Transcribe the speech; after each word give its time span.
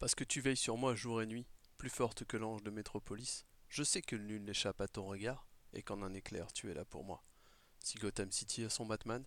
Parce 0.00 0.14
que 0.14 0.24
tu 0.24 0.40
veilles 0.40 0.56
sur 0.56 0.78
moi 0.78 0.94
jour 0.94 1.20
et 1.20 1.26
nuit, 1.26 1.46
plus 1.76 1.90
forte 1.90 2.24
que 2.24 2.38
l'ange 2.38 2.62
de 2.62 2.70
Métropolis, 2.70 3.44
je 3.68 3.82
sais 3.82 4.00
que 4.00 4.16
nul 4.16 4.42
n'échappe 4.42 4.80
à 4.80 4.88
ton 4.88 5.04
regard, 5.04 5.46
et 5.74 5.82
qu'en 5.82 6.02
un 6.02 6.14
éclair 6.14 6.50
tu 6.54 6.70
es 6.70 6.74
là 6.74 6.86
pour 6.86 7.04
moi. 7.04 7.22
Si 7.80 7.98
Gotham 7.98 8.32
City 8.32 8.64
a 8.64 8.70
son 8.70 8.86
Batman, 8.86 9.26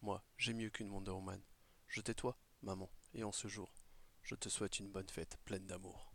moi 0.00 0.24
j'ai 0.38 0.54
mieux 0.54 0.70
qu'une 0.70 0.90
Wonder 0.90 1.10
Woman. 1.10 1.42
Je 1.88 2.00
tais-toi, 2.00 2.38
maman, 2.62 2.90
et 3.12 3.22
en 3.22 3.32
ce 3.32 3.48
jour, 3.48 3.74
je 4.22 4.34
te 4.34 4.48
souhaite 4.48 4.78
une 4.78 4.90
bonne 4.90 5.10
fête 5.10 5.36
pleine 5.44 5.66
d'amour. 5.66 6.13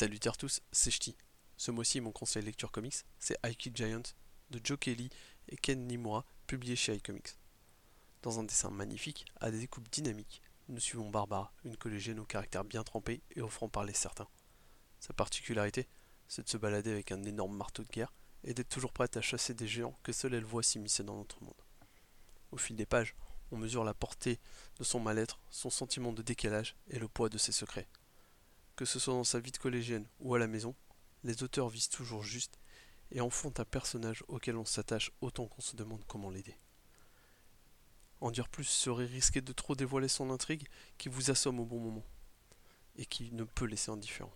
Salut 0.00 0.18
à 0.24 0.30
tous, 0.30 0.62
c'est 0.72 0.90
Ch'ti. 0.90 1.14
Ce 1.58 1.70
mois-ci, 1.70 2.00
mon 2.00 2.10
conseil 2.10 2.42
lecture 2.42 2.72
comics, 2.72 3.04
c'est 3.18 3.36
I 3.44 3.54
Giant 3.74 4.00
de 4.48 4.58
Joe 4.64 4.78
Kelly 4.78 5.10
et 5.50 5.58
Ken 5.58 5.86
Nimura, 5.86 6.24
publié 6.46 6.74
chez 6.74 6.94
iComics. 6.94 7.36
Dans 8.22 8.40
un 8.40 8.44
dessin 8.44 8.70
magnifique, 8.70 9.26
à 9.42 9.50
des 9.50 9.58
découpes 9.58 9.90
dynamiques, 9.90 10.40
nous 10.68 10.80
suivons 10.80 11.10
Barbara, 11.10 11.52
une 11.64 11.76
collégienne 11.76 12.18
au 12.18 12.24
caractère 12.24 12.64
bien 12.64 12.82
trempé 12.82 13.20
et 13.36 13.42
offrant 13.42 13.68
parler 13.68 13.92
certains. 13.92 14.26
Sa 15.00 15.12
particularité, 15.12 15.86
c'est 16.28 16.44
de 16.44 16.48
se 16.48 16.56
balader 16.56 16.92
avec 16.92 17.12
un 17.12 17.22
énorme 17.24 17.54
marteau 17.54 17.84
de 17.84 17.90
guerre 17.90 18.14
et 18.42 18.54
d'être 18.54 18.70
toujours 18.70 18.94
prête 18.94 19.18
à 19.18 19.20
chasser 19.20 19.52
des 19.52 19.68
géants 19.68 19.98
que 20.02 20.12
seule 20.12 20.32
elle 20.32 20.44
voit 20.44 20.62
s'immiscer 20.62 21.04
dans 21.04 21.18
notre 21.18 21.44
monde. 21.44 21.62
Au 22.52 22.56
fil 22.56 22.74
des 22.74 22.86
pages, 22.86 23.14
on 23.52 23.58
mesure 23.58 23.84
la 23.84 23.92
portée 23.92 24.38
de 24.78 24.82
son 24.82 24.98
mal-être, 24.98 25.42
son 25.50 25.68
sentiment 25.68 26.14
de 26.14 26.22
décalage 26.22 26.74
et 26.88 26.98
le 26.98 27.06
poids 27.06 27.28
de 27.28 27.36
ses 27.36 27.52
secrets. 27.52 27.86
Que 28.80 28.86
ce 28.86 28.98
soit 28.98 29.12
dans 29.12 29.24
sa 29.24 29.40
vie 29.40 29.52
de 29.52 29.58
collégienne 29.58 30.06
ou 30.20 30.34
à 30.34 30.38
la 30.38 30.46
maison, 30.46 30.74
les 31.22 31.42
auteurs 31.42 31.68
visent 31.68 31.90
toujours 31.90 32.22
juste 32.22 32.58
et 33.10 33.20
en 33.20 33.28
font 33.28 33.52
un 33.58 33.64
personnage 33.66 34.24
auquel 34.26 34.56
on 34.56 34.64
s'attache 34.64 35.12
autant 35.20 35.48
qu'on 35.48 35.60
se 35.60 35.76
demande 35.76 36.02
comment 36.06 36.30
l'aider. 36.30 36.56
En 38.22 38.30
dire 38.30 38.48
plus 38.48 38.64
serait 38.64 39.04
risquer 39.04 39.42
de 39.42 39.52
trop 39.52 39.74
dévoiler 39.74 40.08
son 40.08 40.30
intrigue 40.30 40.66
qui 40.96 41.10
vous 41.10 41.30
assomme 41.30 41.60
au 41.60 41.66
bon 41.66 41.78
moment 41.78 42.06
et 42.96 43.04
qui 43.04 43.30
ne 43.32 43.44
peut 43.44 43.66
laisser 43.66 43.90
indifférent. 43.90 44.32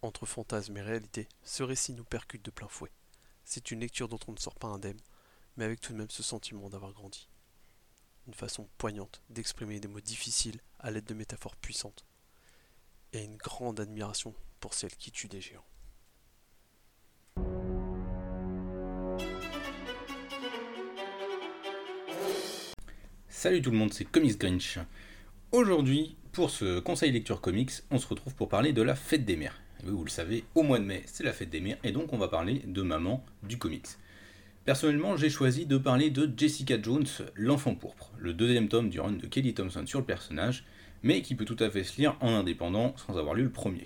Entre 0.00 0.24
fantasme 0.24 0.78
et 0.78 0.80
réalité, 0.80 1.28
ce 1.42 1.62
récit 1.62 1.92
nous 1.92 2.04
percute 2.04 2.42
de 2.42 2.50
plein 2.50 2.68
fouet. 2.68 2.90
C'est 3.44 3.70
une 3.70 3.80
lecture 3.80 4.08
dont 4.08 4.20
on 4.28 4.32
ne 4.32 4.38
sort 4.38 4.54
pas 4.54 4.68
indemne, 4.68 5.02
mais 5.58 5.66
avec 5.66 5.82
tout 5.82 5.92
de 5.92 5.98
même 5.98 6.08
ce 6.08 6.22
sentiment 6.22 6.70
d'avoir 6.70 6.94
grandi. 6.94 7.28
Une 8.26 8.32
façon 8.32 8.66
poignante 8.78 9.20
d'exprimer 9.28 9.78
des 9.78 9.88
mots 9.88 10.00
difficiles 10.00 10.62
à 10.78 10.90
l'aide 10.90 11.04
de 11.04 11.12
métaphores 11.12 11.56
puissantes 11.56 12.06
et 13.14 13.24
une 13.24 13.36
grande 13.36 13.80
admiration 13.80 14.34
pour 14.60 14.74
celle 14.74 14.94
qui 14.96 15.10
tue 15.10 15.28
des 15.28 15.40
géants. 15.40 15.64
Salut 23.28 23.60
tout 23.60 23.70
le 23.70 23.76
monde, 23.76 23.92
c'est 23.92 24.04
Comics 24.04 24.38
Grinch. 24.38 24.78
Aujourd'hui, 25.52 26.16
pour 26.32 26.50
ce 26.50 26.80
conseil 26.80 27.12
lecture 27.12 27.40
comics, 27.40 27.72
on 27.90 27.98
se 27.98 28.06
retrouve 28.06 28.34
pour 28.34 28.48
parler 28.48 28.72
de 28.72 28.82
la 28.82 28.94
fête 28.94 29.24
des 29.24 29.36
mères. 29.36 29.60
vous 29.84 30.02
le 30.02 30.10
savez, 30.10 30.44
au 30.54 30.62
mois 30.62 30.78
de 30.78 30.84
mai, 30.84 31.02
c'est 31.06 31.24
la 31.24 31.32
fête 31.32 31.50
des 31.50 31.60
mères, 31.60 31.78
et 31.84 31.92
donc 31.92 32.12
on 32.12 32.18
va 32.18 32.28
parler 32.28 32.62
de 32.66 32.82
maman 32.82 33.24
du 33.42 33.58
comics. 33.58 33.86
Personnellement, 34.64 35.18
j'ai 35.18 35.28
choisi 35.28 35.66
de 35.66 35.76
parler 35.76 36.08
de 36.08 36.30
Jessica 36.34 36.80
Jones, 36.80 37.06
l'enfant 37.34 37.74
pourpre, 37.74 38.12
le 38.18 38.32
deuxième 38.32 38.68
tome 38.68 38.88
du 38.88 38.98
run 38.98 39.12
de 39.12 39.26
Kelly 39.26 39.52
Thompson 39.52 39.84
sur 39.86 39.98
le 39.98 40.06
personnage, 40.06 40.64
mais 41.02 41.20
qui 41.20 41.34
peut 41.34 41.44
tout 41.44 41.56
à 41.60 41.68
fait 41.68 41.84
se 41.84 41.98
lire 41.98 42.16
en 42.20 42.32
indépendant 42.32 42.96
sans 42.96 43.18
avoir 43.18 43.34
lu 43.34 43.42
le 43.42 43.50
premier. 43.50 43.84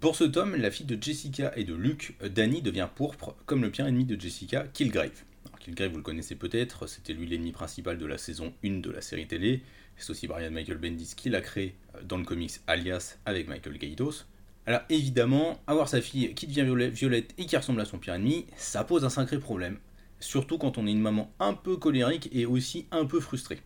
Pour 0.00 0.16
ce 0.16 0.24
tome, 0.24 0.56
la 0.56 0.70
fille 0.70 0.86
de 0.86 0.96
Jessica 0.98 1.52
et 1.56 1.64
de 1.64 1.74
Luke, 1.74 2.14
Danny 2.22 2.62
devient 2.62 2.88
pourpre, 2.94 3.36
comme 3.44 3.60
le 3.60 3.70
pire 3.70 3.86
ennemi 3.86 4.06
de 4.06 4.18
Jessica, 4.18 4.64
Killgrave. 4.72 5.24
Alors, 5.44 5.58
Killgrave, 5.58 5.90
vous 5.90 5.98
le 5.98 6.02
connaissez 6.02 6.36
peut-être, 6.36 6.86
c'était 6.86 7.12
lui 7.12 7.26
l'ennemi 7.26 7.52
principal 7.52 7.98
de 7.98 8.06
la 8.06 8.16
saison 8.16 8.54
1 8.64 8.80
de 8.80 8.90
la 8.90 9.02
série 9.02 9.26
télé, 9.26 9.62
c'est 9.98 10.08
aussi 10.08 10.26
Brian 10.26 10.50
Michael 10.52 10.78
Bendis 10.78 11.12
qui 11.14 11.28
l'a 11.28 11.42
créé 11.42 11.74
euh, 11.94 12.02
dans 12.02 12.16
le 12.16 12.24
comics 12.24 12.60
Alias 12.66 13.18
avec 13.26 13.46
Michael 13.46 13.76
Gaidos. 13.76 14.24
Alors 14.66 14.80
évidemment, 14.88 15.60
avoir 15.66 15.88
sa 15.88 16.00
fille 16.00 16.34
qui 16.34 16.46
devient 16.46 16.90
violette 16.90 17.34
et 17.36 17.46
qui 17.46 17.56
ressemble 17.56 17.80
à 17.80 17.84
son 17.84 17.98
pire 17.98 18.14
ennemi, 18.14 18.46
ça 18.56 18.84
pose 18.84 19.04
un 19.04 19.10
sacré 19.10 19.38
problème. 19.38 19.78
Surtout 20.20 20.56
quand 20.56 20.78
on 20.78 20.86
est 20.86 20.92
une 20.92 21.00
maman 21.00 21.30
un 21.38 21.52
peu 21.52 21.76
colérique 21.76 22.30
et 22.32 22.46
aussi 22.46 22.86
un 22.90 23.04
peu 23.04 23.20
frustrée. 23.20 23.60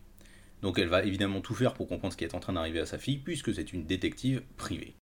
Donc 0.61 0.77
elle 0.77 0.89
va 0.89 1.03
évidemment 1.03 1.39
tout 1.39 1.55
faire 1.55 1.73
pour 1.73 1.87
comprendre 1.87 2.11
ce 2.11 2.17
qui 2.17 2.25
est 2.25 2.35
en 2.35 2.41
train 2.41 2.53
d'arriver 2.53 2.81
à 2.81 2.85
sa 2.85 2.97
fille, 2.97 3.17
puisque 3.17 3.53
c'est 3.53 3.71
une 3.71 3.85
détective 3.85 4.41
privée. 4.57 4.95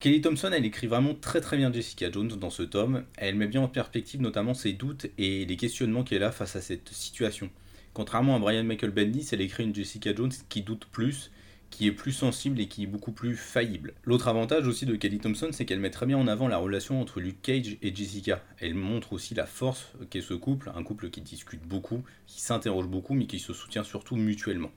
Kelly 0.00 0.20
Thompson, 0.20 0.50
elle 0.52 0.64
écrit 0.64 0.86
vraiment 0.86 1.14
très 1.14 1.40
très 1.40 1.56
bien 1.56 1.72
Jessica 1.72 2.10
Jones 2.10 2.28
dans 2.28 2.50
ce 2.50 2.62
tome. 2.62 3.04
Elle 3.16 3.36
met 3.36 3.46
bien 3.46 3.60
en 3.60 3.68
perspective 3.68 4.20
notamment 4.20 4.54
ses 4.54 4.72
doutes 4.72 5.06
et 5.18 5.44
les 5.44 5.56
questionnements 5.56 6.02
qu'elle 6.02 6.24
a 6.24 6.32
face 6.32 6.56
à 6.56 6.60
cette 6.60 6.88
situation. 6.88 7.50
Contrairement 7.92 8.34
à 8.34 8.38
Brian 8.38 8.64
Michael 8.64 8.90
Bendis, 8.90 9.28
elle 9.32 9.42
écrit 9.42 9.64
une 9.64 9.74
Jessica 9.74 10.14
Jones 10.14 10.32
qui 10.48 10.62
doute 10.62 10.86
plus 10.86 11.30
qui 11.72 11.88
est 11.88 11.92
plus 11.92 12.12
sensible 12.12 12.60
et 12.60 12.68
qui 12.68 12.84
est 12.84 12.86
beaucoup 12.86 13.10
plus 13.10 13.34
faillible. 13.34 13.94
L'autre 14.04 14.28
avantage 14.28 14.68
aussi 14.68 14.86
de 14.86 14.94
Kelly 14.94 15.18
Thompson, 15.18 15.48
c'est 15.50 15.64
qu'elle 15.64 15.80
met 15.80 15.90
très 15.90 16.06
bien 16.06 16.18
en 16.18 16.28
avant 16.28 16.46
la 16.46 16.58
relation 16.58 17.00
entre 17.00 17.18
Luke 17.18 17.40
Cage 17.42 17.78
et 17.82 17.92
Jessica. 17.92 18.44
Elle 18.60 18.74
montre 18.74 19.14
aussi 19.14 19.34
la 19.34 19.46
force 19.46 19.90
qu'est 20.10 20.20
ce 20.20 20.34
couple, 20.34 20.70
un 20.76 20.84
couple 20.84 21.08
qui 21.10 21.22
discute 21.22 21.62
beaucoup, 21.66 22.04
qui 22.26 22.42
s'interroge 22.42 22.86
beaucoup, 22.86 23.14
mais 23.14 23.26
qui 23.26 23.38
se 23.38 23.54
soutient 23.54 23.82
surtout 23.82 24.16
mutuellement. 24.16 24.70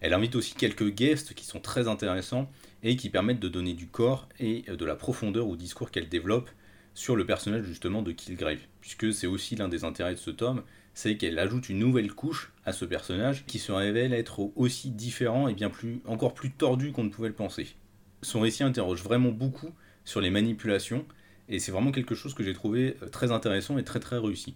Elle 0.00 0.14
invite 0.14 0.34
aussi 0.34 0.54
quelques 0.54 0.88
guests 0.88 1.34
qui 1.34 1.44
sont 1.44 1.60
très 1.60 1.86
intéressants 1.86 2.50
et 2.82 2.96
qui 2.96 3.10
permettent 3.10 3.38
de 3.38 3.48
donner 3.48 3.74
du 3.74 3.86
corps 3.86 4.26
et 4.40 4.62
de 4.62 4.84
la 4.86 4.96
profondeur 4.96 5.46
au 5.46 5.56
discours 5.56 5.90
qu'elle 5.90 6.08
développe 6.08 6.48
sur 6.94 7.16
le 7.16 7.26
personnage 7.26 7.64
justement 7.64 8.00
de 8.00 8.12
Killgrave, 8.12 8.60
puisque 8.80 9.12
c'est 9.12 9.26
aussi 9.26 9.56
l'un 9.56 9.68
des 9.68 9.84
intérêts 9.84 10.14
de 10.14 10.18
ce 10.18 10.30
tome, 10.30 10.62
c'est 10.94 11.16
qu'elle 11.16 11.38
ajoute 11.38 11.68
une 11.68 11.78
nouvelle 11.78 12.12
couche 12.12 12.52
à 12.64 12.72
ce 12.72 12.84
personnage 12.84 13.44
qui 13.46 13.58
se 13.58 13.72
révèle 13.72 14.12
être 14.12 14.50
aussi 14.56 14.90
différent 14.90 15.48
et 15.48 15.54
bien 15.54 15.70
plus, 15.70 16.00
encore 16.06 16.34
plus 16.34 16.50
tordu 16.50 16.92
qu'on 16.92 17.04
ne 17.04 17.10
pouvait 17.10 17.28
le 17.28 17.34
penser. 17.34 17.68
Son 18.22 18.40
récit 18.40 18.62
interroge 18.62 19.02
vraiment 19.02 19.30
beaucoup 19.30 19.70
sur 20.04 20.20
les 20.20 20.30
manipulations 20.30 21.04
et 21.48 21.58
c'est 21.58 21.72
vraiment 21.72 21.92
quelque 21.92 22.14
chose 22.14 22.34
que 22.34 22.42
j'ai 22.42 22.54
trouvé 22.54 22.96
euh, 23.02 23.08
très 23.08 23.32
intéressant 23.32 23.78
et 23.78 23.84
très 23.84 24.00
très 24.00 24.18
réussi. 24.18 24.54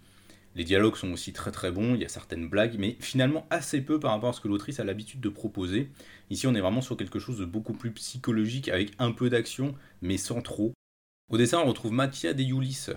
Les 0.55 0.63
dialogues 0.63 0.95
sont 0.95 1.11
aussi 1.11 1.33
très 1.33 1.51
très 1.51 1.69
bons, 1.69 1.95
il 1.95 2.01
y 2.01 2.05
a 2.05 2.09
certaines 2.09 2.47
blagues, 2.47 2.77
mais 2.79 2.95
finalement 3.01 3.45
assez 3.49 3.81
peu 3.81 3.99
par 3.99 4.11
rapport 4.11 4.29
à 4.29 4.33
ce 4.33 4.39
que 4.39 4.47
l'autrice 4.47 4.79
a 4.79 4.85
l'habitude 4.85 5.19
de 5.19 5.27
proposer. 5.27 5.89
Ici 6.29 6.47
on 6.47 6.55
est 6.55 6.61
vraiment 6.61 6.81
sur 6.81 6.95
quelque 6.95 7.19
chose 7.19 7.37
de 7.37 7.45
beaucoup 7.45 7.73
plus 7.73 7.91
psychologique 7.91 8.69
avec 8.69 8.93
un 8.97 9.11
peu 9.11 9.29
d'action, 9.29 9.75
mais 10.01 10.17
sans 10.17 10.41
trop. 10.41 10.73
Au 11.29 11.37
dessin 11.37 11.59
on 11.59 11.65
retrouve 11.65 11.91
Mattia 11.91 12.33
De 12.33 12.41
Yulis, 12.41 12.87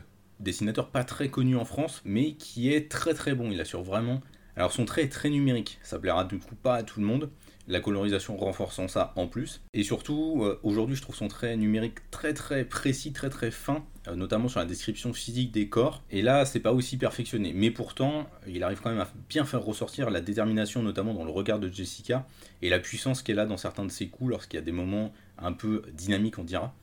dessinateur 0.41 0.91
pas 0.91 1.04
très 1.04 1.28
connu 1.28 1.56
en 1.56 1.65
France, 1.65 2.03
mais 2.04 2.32
qui 2.34 2.72
est 2.72 2.91
très 2.91 3.15
très 3.15 3.34
bon. 3.34 3.50
Il 3.50 3.60
assure 3.60 3.82
vraiment. 3.82 4.21
Alors 4.59 4.72
son 4.72 4.84
trait 4.84 5.04
est 5.04 5.09
très 5.09 5.31
numérique, 5.31 5.78
ça 5.84 6.00
plaira 6.00 6.25
du 6.25 6.41
coup 6.41 6.56
pas 6.56 6.75
à 6.75 6.82
tout 6.82 6.99
le 6.99 7.06
monde. 7.06 7.31
La 7.69 7.78
colorisation 7.78 8.37
renforçant 8.37 8.88
ça 8.88 9.12
en 9.15 9.28
plus. 9.28 9.60
Et 9.75 9.84
surtout, 9.84 10.43
euh, 10.43 10.59
aujourd'hui, 10.62 10.97
je 10.97 11.03
trouve 11.03 11.15
son 11.15 11.28
trait 11.28 11.54
numérique 11.56 12.10
très 12.10 12.32
très 12.32 12.65
précis, 12.65 13.12
très 13.12 13.28
très 13.28 13.50
fin, 13.50 13.84
euh, 14.09 14.16
notamment 14.16 14.49
sur 14.49 14.59
la 14.59 14.65
description 14.65 15.12
physique 15.12 15.53
des 15.53 15.69
corps. 15.69 16.03
Et 16.10 16.22
là, 16.22 16.47
c'est 16.47 16.60
pas 16.60 16.72
aussi 16.72 16.97
perfectionné. 16.97 17.53
Mais 17.55 17.70
pourtant, 17.70 18.26
il 18.49 18.65
arrive 18.65 18.81
quand 18.81 18.88
même 18.91 19.00
à 19.00 19.09
bien 19.28 19.44
faire 19.44 19.62
ressortir 19.62 20.09
la 20.10 20.22
détermination, 20.22 20.82
notamment 20.82 21.12
dans 21.12 21.25
le 21.25 21.31
regard 21.31 21.60
de 21.60 21.69
Jessica, 21.69 22.26
et 22.62 22.70
la 22.70 22.78
puissance 22.78 23.22
qu'elle 23.22 23.38
a 23.38 23.44
dans 23.44 23.59
certains 23.59 23.84
de 23.84 23.93
ses 23.93 24.09
coups, 24.09 24.31
lorsqu'il 24.31 24.59
y 24.59 24.62
a 24.62 24.65
des 24.65 24.72
moments 24.72 25.12
un 25.37 25.53
peu 25.53 25.82
dynamiques, 25.93 26.38
on 26.38 26.44
dira 26.44 26.75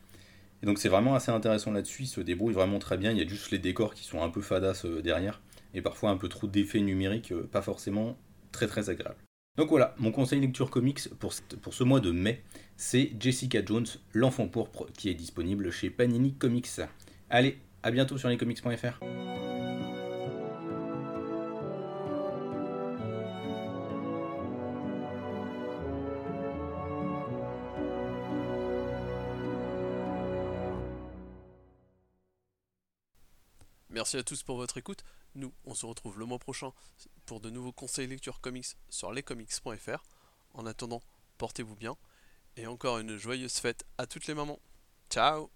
donc 0.63 0.79
c'est 0.79 0.89
vraiment 0.89 1.15
assez 1.15 1.31
intéressant 1.31 1.71
là-dessus, 1.71 2.03
il 2.03 2.07
se 2.07 2.21
débrouille 2.21 2.53
vraiment 2.53 2.79
très 2.79 2.97
bien, 2.97 3.11
il 3.11 3.17
y 3.17 3.21
a 3.21 3.27
juste 3.27 3.51
les 3.51 3.59
décors 3.59 3.93
qui 3.93 4.03
sont 4.03 4.23
un 4.23 4.29
peu 4.29 4.41
fadas 4.41 4.81
euh, 4.85 5.01
derrière, 5.01 5.41
et 5.73 5.81
parfois 5.81 6.09
un 6.09 6.17
peu 6.17 6.29
trop 6.29 6.47
d'effets 6.47 6.79
numériques, 6.79 7.31
euh, 7.31 7.47
pas 7.51 7.61
forcément 7.61 8.17
très 8.51 8.67
très 8.67 8.89
agréables. 8.89 9.17
Donc 9.57 9.69
voilà, 9.69 9.95
mon 9.97 10.11
conseil 10.11 10.41
lecture 10.41 10.69
comics 10.69 11.07
pour, 11.19 11.33
pour 11.61 11.73
ce 11.73 11.83
mois 11.83 12.01
de 12.01 12.11
mai, 12.11 12.43
c'est 12.75 13.11
Jessica 13.19 13.63
Jones, 13.65 13.85
l'enfant 14.13 14.47
pourpre, 14.47 14.87
qui 14.97 15.09
est 15.09 15.13
disponible 15.13 15.71
chez 15.71 15.89
Panini 15.89 16.33
Comics. 16.33 16.81
Allez, 17.29 17.57
à 17.81 17.91
bientôt 17.91 18.17
sur 18.17 18.27
lescomics.fr. 18.27 18.99
Merci 33.95 34.17
à 34.17 34.23
tous 34.23 34.43
pour 34.43 34.57
votre 34.57 34.75
écoute. 34.75 35.05
Nous, 35.35 35.53
on 35.63 35.73
se 35.73 35.85
retrouve 35.85 36.19
le 36.19 36.25
mois 36.25 36.37
prochain 36.37 36.73
pour 37.25 37.39
de 37.39 37.49
nouveaux 37.49 37.71
conseils 37.71 38.07
lecture 38.07 38.41
comics 38.41 38.75
sur 38.89 39.13
lescomics.fr. 39.13 40.03
En 40.53 40.65
attendant, 40.65 41.01
portez-vous 41.37 41.77
bien 41.77 41.95
et 42.57 42.67
encore 42.67 42.99
une 42.99 43.15
joyeuse 43.15 43.53
fête 43.53 43.85
à 43.97 44.05
toutes 44.05 44.27
les 44.27 44.33
mamans. 44.33 44.59
Ciao 45.09 45.49